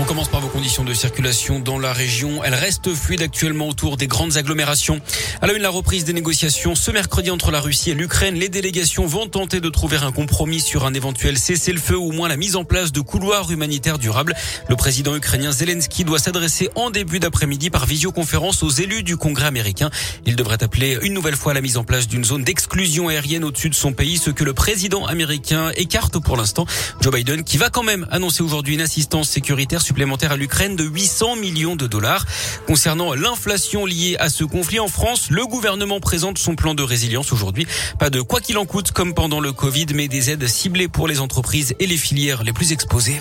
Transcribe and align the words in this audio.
On 0.00 0.04
commence 0.04 0.28
par 0.28 0.40
vos 0.40 0.48
conditions 0.48 0.82
de 0.82 0.94
circulation 0.94 1.60
dans 1.60 1.78
la 1.78 1.92
région. 1.92 2.42
Elles 2.42 2.54
restent 2.54 2.94
fluides 2.94 3.20
actuellement 3.20 3.68
autour 3.68 3.98
des 3.98 4.06
grandes 4.06 4.38
agglomérations. 4.38 4.98
À 5.42 5.46
la 5.46 5.52
une, 5.52 5.60
la 5.60 5.68
reprise 5.68 6.04
des 6.06 6.14
négociations 6.14 6.74
ce 6.74 6.90
mercredi 6.90 7.30
entre 7.30 7.50
la 7.50 7.60
Russie 7.60 7.90
et 7.90 7.94
l'Ukraine. 7.94 8.34
Les 8.34 8.48
délégations 8.48 9.04
vont 9.04 9.26
tenter 9.26 9.60
de 9.60 9.68
trouver 9.68 9.98
un 9.98 10.10
compromis 10.10 10.60
sur 10.60 10.86
un 10.86 10.94
éventuel 10.94 11.36
cessez-le-feu 11.36 11.98
ou 11.98 12.08
au 12.08 12.12
moins 12.12 12.28
la 12.28 12.38
mise 12.38 12.56
en 12.56 12.64
place 12.64 12.92
de 12.92 13.00
couloirs 13.02 13.50
humanitaires 13.50 13.98
durables. 13.98 14.34
Le 14.70 14.74
président 14.74 15.14
ukrainien 15.14 15.52
Zelensky 15.52 16.04
doit 16.04 16.18
s'adresser 16.18 16.70
en 16.76 16.88
début 16.88 17.20
d'après-midi 17.20 17.68
par 17.68 17.84
visioconférence 17.84 18.62
aux 18.62 18.70
élus 18.70 19.02
du 19.02 19.18
Congrès 19.18 19.48
américain. 19.48 19.90
Il 20.24 20.34
devrait 20.34 20.64
appeler 20.64 20.98
une 21.02 21.12
nouvelle 21.12 21.36
fois 21.36 21.52
la 21.52 21.60
mise 21.60 21.76
en 21.76 21.84
place 21.84 22.08
d'une 22.08 22.24
zone 22.24 22.42
d'exclusion 22.42 23.08
aérienne 23.08 23.44
au-dessus 23.44 23.68
de 23.68 23.74
son 23.74 23.92
pays, 23.92 24.16
ce 24.16 24.30
que 24.30 24.44
le 24.44 24.54
président 24.54 25.04
américain 25.04 25.72
écarte 25.76 26.18
pour 26.18 26.38
l'instant. 26.38 26.64
Joe 27.02 27.12
Biden 27.12 27.44
qui 27.44 27.58
va 27.58 27.68
quand 27.68 27.82
même 27.82 28.06
annoncer 28.10 28.42
aujourd'hui 28.42 28.76
une 28.76 28.80
assistance 28.80 29.28
sécuritaire 29.28 29.82
supplémentaire 29.90 30.30
à 30.30 30.36
l'Ukraine 30.36 30.76
de 30.76 30.84
800 30.84 31.34
millions 31.34 31.74
de 31.74 31.88
dollars. 31.88 32.24
Concernant 32.68 33.12
l'inflation 33.12 33.86
liée 33.86 34.14
à 34.20 34.28
ce 34.28 34.44
conflit 34.44 34.78
en 34.78 34.86
France, 34.86 35.30
le 35.30 35.44
gouvernement 35.46 35.98
présente 35.98 36.38
son 36.38 36.54
plan 36.54 36.74
de 36.74 36.84
résilience 36.84 37.32
aujourd'hui. 37.32 37.66
Pas 37.98 38.08
de 38.08 38.20
quoi 38.20 38.40
qu'il 38.40 38.56
en 38.58 38.66
coûte 38.66 38.92
comme 38.92 39.14
pendant 39.14 39.40
le 39.40 39.52
Covid, 39.52 39.86
mais 39.92 40.06
des 40.06 40.30
aides 40.30 40.46
ciblées 40.46 40.86
pour 40.86 41.08
les 41.08 41.18
entreprises 41.18 41.74
et 41.80 41.88
les 41.88 41.96
filières 41.96 42.44
les 42.44 42.52
plus 42.52 42.70
exposées. 42.70 43.18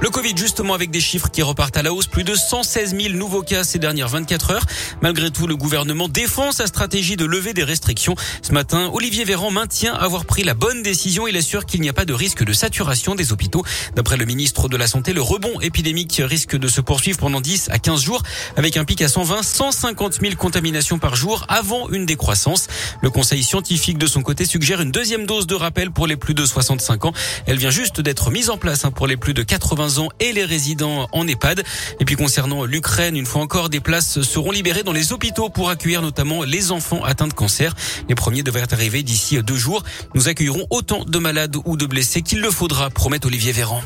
Le 0.00 0.10
Covid, 0.10 0.36
justement, 0.36 0.74
avec 0.74 0.90
des 0.90 1.00
chiffres 1.00 1.30
qui 1.30 1.40
repartent 1.40 1.76
à 1.76 1.82
la 1.82 1.92
hausse, 1.92 2.08
plus 2.08 2.24
de 2.24 2.34
116 2.34 2.96
000 3.00 3.14
nouveaux 3.14 3.42
cas 3.42 3.64
ces 3.64 3.78
dernières 3.78 4.08
24 4.08 4.50
heures. 4.50 4.66
Malgré 5.00 5.30
tout, 5.30 5.46
le 5.46 5.56
gouvernement 5.56 6.08
défend 6.08 6.52
sa 6.52 6.66
stratégie 6.66 7.16
de 7.16 7.24
lever 7.24 7.54
des 7.54 7.64
restrictions. 7.64 8.14
Ce 8.42 8.52
matin, 8.52 8.90
Olivier 8.92 9.24
Véran 9.24 9.50
maintient 9.50 9.94
avoir 9.94 10.26
pris 10.26 10.42
la 10.42 10.54
bonne 10.54 10.82
décision. 10.82 11.26
Il 11.26 11.36
assure 11.36 11.64
qu'il 11.64 11.80
n'y 11.80 11.88
a 11.88 11.92
pas 11.92 12.04
de 12.04 12.12
risque 12.12 12.44
de 12.44 12.52
saturation 12.52 13.14
des 13.14 13.32
hôpitaux. 13.32 13.64
D'après 13.94 14.16
le 14.16 14.26
ministre 14.26 14.68
de 14.68 14.76
la 14.76 14.88
Santé, 14.88 15.12
le 15.12 15.22
rebond 15.22 15.60
épidémique 15.60 16.20
risque 16.22 16.56
de 16.56 16.68
se 16.68 16.80
poursuivre 16.80 17.18
pendant 17.18 17.40
10 17.40 17.70
à 17.70 17.78
15 17.78 18.02
jours, 18.02 18.22
avec 18.56 18.76
un 18.76 18.84
pic 18.84 19.00
à 19.00 19.08
120, 19.08 19.42
150 19.42 20.20
000 20.20 20.34
contaminations 20.34 20.98
par 20.98 21.16
jour 21.16 21.46
avant 21.48 21.88
une 21.88 22.04
décroissance. 22.04 22.66
Le 23.00 23.10
conseil 23.10 23.42
scientifique, 23.42 23.96
de 23.96 24.06
son 24.06 24.22
côté, 24.22 24.44
suggère 24.44 24.82
une 24.82 24.90
deuxième 24.90 25.24
dose 25.24 25.46
de 25.46 25.54
rappel 25.54 25.92
pour 25.92 26.06
les 26.06 26.16
plus 26.16 26.34
de 26.34 26.44
65 26.44 27.06
ans. 27.06 27.12
Elle 27.46 27.58
vient 27.58 27.70
juste 27.70 28.00
d'être 28.00 28.30
mise 28.30 28.50
en 28.50 28.58
place 28.58 28.84
hein, 28.84 28.90
pour 28.90 29.06
les 29.06 29.16
plus 29.16 29.34
de 29.34 29.42
80 29.42 29.83
ans 29.98 30.08
et 30.20 30.32
les 30.32 30.44
résidents 30.44 31.08
en 31.12 31.26
EHPAD. 31.26 31.62
Et 32.00 32.04
puis 32.04 32.16
concernant 32.16 32.64
l'Ukraine, 32.64 33.16
une 33.16 33.26
fois 33.26 33.42
encore, 33.42 33.68
des 33.68 33.80
places 33.80 34.22
seront 34.22 34.50
libérées 34.50 34.82
dans 34.82 34.92
les 34.92 35.12
hôpitaux 35.12 35.48
pour 35.48 35.70
accueillir 35.70 36.02
notamment 36.02 36.42
les 36.42 36.72
enfants 36.72 37.04
atteints 37.04 37.28
de 37.28 37.32
cancer. 37.32 37.74
Les 38.08 38.14
premiers 38.14 38.42
devraient 38.42 38.72
arriver 38.72 39.02
d'ici 39.02 39.42
deux 39.42 39.56
jours. 39.56 39.82
Nous 40.14 40.28
accueillerons 40.28 40.66
autant 40.70 41.04
de 41.04 41.18
malades 41.18 41.56
ou 41.64 41.76
de 41.76 41.86
blessés 41.86 42.22
qu'il 42.22 42.40
le 42.40 42.50
faudra, 42.50 42.90
promet 42.90 43.24
Olivier 43.24 43.52
Véran. 43.52 43.82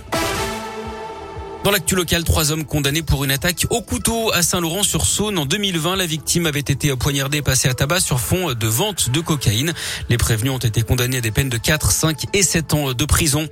Dans 1.65 1.73
l'actu 1.73 1.97
local, 1.97 2.23
trois 2.23 2.53
hommes 2.53 2.65
condamnés 2.65 3.03
pour 3.03 3.25
une 3.25 3.33
attaque 3.33 3.67
au 3.71 3.83
couteau 3.83 4.33
à 4.33 4.43
Saint-Laurent-sur-Saône. 4.43 5.39
En 5.39 5.45
2020, 5.45 5.97
la 5.97 6.07
victime 6.07 6.47
avait 6.47 6.61
été 6.61 6.95
poignardée 6.97 7.39
et 7.39 7.43
passée 7.43 7.69
à 7.69 7.75
tabac 7.75 8.01
sur 8.01 8.21
fond 8.21 8.55
de 8.55 8.67
vente 8.67 9.11
de 9.11 9.21
cocaïne. 9.21 9.75
Les 10.09 10.17
prévenus 10.17 10.53
ont 10.53 10.59
été 10.59 10.83
condamnés 10.83 11.19
à 11.19 11.21
des 11.21 11.33
peines 11.33 11.49
de 11.49 11.59
4, 11.59 11.91
5 11.91 12.27
et 12.33 12.43
7 12.43 12.75
ans 12.75 12.93
de 12.95 13.05
prison. 13.05 13.49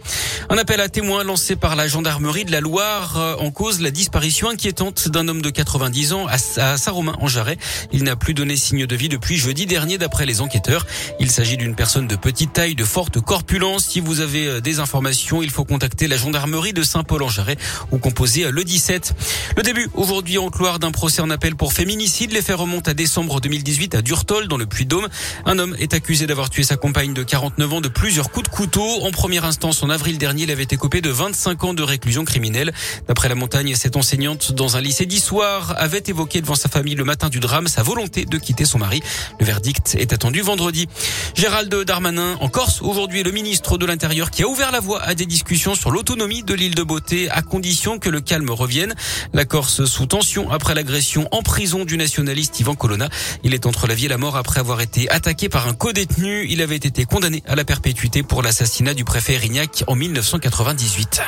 Un 0.48 0.56
appel 0.56 0.80
à 0.80 0.88
témoins 0.88 1.24
lancé 1.24 1.56
par 1.56 1.74
la 1.74 1.88
gendarmerie 1.88 2.44
de 2.44 2.52
la 2.52 2.60
Loire 2.60 3.18
euh, 3.18 3.34
en 3.40 3.50
cause 3.50 3.80
la 3.80 3.90
disparition 3.90 4.48
inquiétante 4.48 5.08
d'un 5.08 5.26
homme 5.26 5.42
de 5.42 5.50
90 5.50 6.12
ans 6.12 6.26
à 6.26 6.38
Saint-Romain 6.38 7.16
en 7.20 7.26
Jarret. 7.26 7.58
Il 7.92 8.04
n'a 8.04 8.14
plus 8.14 8.34
donné 8.34 8.56
signe 8.56 8.86
de 8.86 8.96
vie 8.96 9.08
depuis 9.08 9.36
jeudi 9.36 9.66
dernier 9.66 9.98
d'après 9.98 10.26
les 10.26 10.40
enquêteurs. 10.40 10.86
Il 11.18 11.30
s'agit 11.30 11.56
d'une 11.56 11.74
personne 11.74 12.06
de 12.06 12.16
petite 12.16 12.52
taille, 12.52 12.76
de 12.76 12.84
forte 12.84 13.20
corpulence. 13.20 13.84
Si 13.84 14.00
vous 14.00 14.20
avez 14.20 14.46
euh, 14.46 14.60
des 14.60 14.78
informations, 14.78 15.42
il 15.42 15.50
faut 15.50 15.64
contacter 15.64 16.06
la 16.06 16.16
gendarmerie 16.16 16.72
de 16.72 16.82
Saint-Paul 16.82 17.24
en 17.24 17.28
Jarret 17.28 17.56
composé 17.98 18.50
le 18.50 18.64
17. 18.64 19.14
Le 19.56 19.62
début 19.62 19.88
aujourd'hui 19.94 20.38
en 20.38 20.50
Loire 20.58 20.78
d'un 20.78 20.90
procès 20.90 21.20
en 21.20 21.28
appel 21.28 21.54
pour 21.54 21.74
féminicide. 21.74 22.32
Les 22.32 22.40
faits 22.40 22.56
remontent 22.56 22.90
à 22.90 22.94
décembre 22.94 23.42
2018 23.42 23.94
à 23.94 24.00
Durtol 24.00 24.48
dans 24.48 24.56
le 24.56 24.64
Puy-de-Dôme. 24.64 25.06
Un 25.44 25.58
homme 25.58 25.76
est 25.78 25.92
accusé 25.92 26.26
d'avoir 26.26 26.48
tué 26.48 26.62
sa 26.62 26.76
compagne 26.76 27.12
de 27.12 27.22
49 27.22 27.72
ans 27.74 27.80
de 27.82 27.88
plusieurs 27.88 28.30
coups 28.30 28.48
de 28.48 28.54
couteau. 28.54 28.86
En 29.02 29.10
première 29.10 29.44
instance, 29.44 29.82
en 29.82 29.90
avril 29.90 30.16
dernier, 30.16 30.44
il 30.44 30.50
avait 30.50 30.62
été 30.62 30.78
coupé 30.78 31.02
de 31.02 31.10
25 31.10 31.64
ans 31.64 31.74
de 31.74 31.82
réclusion 31.82 32.24
criminelle. 32.24 32.72
D'après 33.06 33.28
la 33.28 33.34
montagne, 33.34 33.74
cette 33.74 33.96
enseignante 33.96 34.52
dans 34.52 34.78
un 34.78 34.80
lycée 34.80 35.04
d'histoire 35.04 35.74
avait 35.76 36.02
évoqué 36.06 36.40
devant 36.40 36.54
sa 36.54 36.70
famille 36.70 36.94
le 36.94 37.04
matin 37.04 37.28
du 37.28 37.38
drame 37.38 37.68
sa 37.68 37.82
volonté 37.82 38.24
de 38.24 38.38
quitter 38.38 38.64
son 38.64 38.78
mari. 38.78 39.02
Le 39.38 39.44
verdict 39.44 39.94
est 39.98 40.14
attendu 40.14 40.40
vendredi. 40.40 40.88
Gérald 41.34 41.74
Darmanin 41.84 42.38
en 42.40 42.48
Corse 42.48 42.80
aujourd'hui 42.80 43.22
le 43.22 43.30
ministre 43.30 43.76
de 43.76 43.84
l'Intérieur 43.84 44.30
qui 44.30 44.42
a 44.42 44.48
ouvert 44.48 44.72
la 44.72 44.80
voie 44.80 45.02
à 45.02 45.14
des 45.14 45.26
discussions 45.26 45.74
sur 45.74 45.90
l'autonomie 45.90 46.42
de 46.42 46.54
l'île 46.54 46.74
de 46.74 46.82
Beauté 46.82 47.28
à 47.28 47.42
condition 47.42 47.85
que 48.00 48.10
le 48.10 48.20
calme 48.20 48.50
revienne. 48.50 48.94
La 49.32 49.44
Corse 49.44 49.84
sous 49.84 50.06
tension 50.06 50.50
après 50.50 50.74
l'agression 50.74 51.28
en 51.30 51.42
prison 51.42 51.84
du 51.84 51.96
nationaliste 51.96 52.58
Ivan 52.58 52.74
Colonna. 52.74 53.08
Il 53.44 53.54
est 53.54 53.64
entre 53.64 53.86
la 53.86 53.94
vie 53.94 54.06
et 54.06 54.08
la 54.08 54.18
mort 54.18 54.36
après 54.36 54.58
avoir 54.58 54.80
été 54.80 55.08
attaqué 55.08 55.48
par 55.48 55.68
un 55.68 55.72
co-détenu. 55.72 56.46
Il 56.48 56.60
avait 56.62 56.76
été 56.76 57.04
condamné 57.04 57.42
à 57.46 57.54
la 57.54 57.64
perpétuité 57.64 58.24
pour 58.24 58.42
l'assassinat 58.42 58.94
du 58.94 59.04
préfet 59.04 59.34
Erignac 59.34 59.84
en 59.86 59.94
1998. 59.94 61.22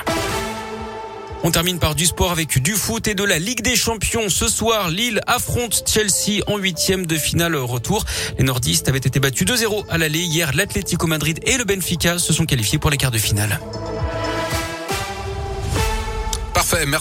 On 1.45 1.53
termine 1.53 1.79
par 1.79 1.95
du 1.95 2.05
sport 2.05 2.33
avec 2.33 2.61
du 2.61 2.73
foot 2.73 3.07
et 3.07 3.15
de 3.15 3.23
la 3.23 3.39
Ligue 3.39 3.63
des 3.63 3.77
Champions. 3.77 4.29
Ce 4.29 4.49
soir, 4.49 4.91
Lille 4.91 5.21
affronte 5.29 5.85
Chelsea 5.87 6.43
en 6.49 6.57
huitième 6.57 7.07
de 7.07 7.17
finale 7.17 7.55
retour. 7.55 8.05
Les 8.39 8.45
nordistes 8.45 8.89
avaient 8.89 8.99
été 8.99 9.21
battus 9.21 9.47
2-0 9.47 9.85
à 9.89 9.99
l'aller. 9.99 10.19
Hier, 10.19 10.51
l'Atlético 10.55 11.07
Madrid 11.07 11.39
et 11.45 11.57
le 11.57 11.65
Benfica 11.65 12.19
se 12.19 12.33
sont 12.33 12.45
qualifiés 12.45 12.79
pour 12.79 12.91
les 12.91 12.97
quarts 12.97 13.13
de 13.13 13.19
finale. 13.19 13.61
Merci. 16.73 16.99